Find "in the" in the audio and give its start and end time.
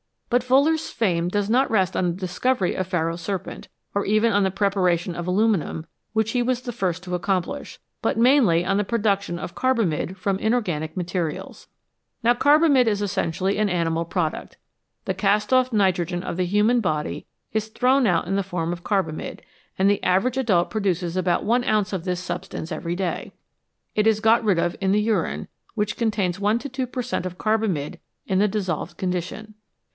18.25-18.41, 24.81-25.01, 28.25-28.47